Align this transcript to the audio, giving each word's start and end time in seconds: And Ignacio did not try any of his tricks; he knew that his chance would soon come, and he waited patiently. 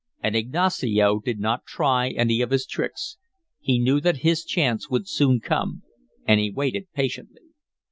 And 0.23 0.35
Ignacio 0.35 1.19
did 1.19 1.39
not 1.39 1.63
try 1.67 2.09
any 2.09 2.41
of 2.41 2.49
his 2.49 2.65
tricks; 2.65 3.17
he 3.59 3.77
knew 3.77 4.01
that 4.01 4.21
his 4.25 4.43
chance 4.43 4.89
would 4.89 5.07
soon 5.07 5.39
come, 5.39 5.83
and 6.25 6.39
he 6.39 6.49
waited 6.49 6.91
patiently. 6.91 7.43